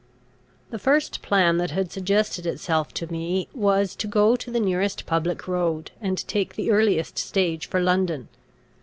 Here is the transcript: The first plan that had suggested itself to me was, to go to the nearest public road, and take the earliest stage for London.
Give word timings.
The 0.71 0.79
first 0.79 1.21
plan 1.21 1.57
that 1.59 1.69
had 1.69 1.91
suggested 1.91 2.47
itself 2.47 2.91
to 2.95 3.11
me 3.11 3.47
was, 3.53 3.95
to 3.97 4.07
go 4.07 4.35
to 4.35 4.49
the 4.49 4.59
nearest 4.59 5.05
public 5.05 5.47
road, 5.47 5.91
and 6.01 6.27
take 6.27 6.55
the 6.55 6.71
earliest 6.71 7.19
stage 7.19 7.67
for 7.67 7.79
London. 7.79 8.27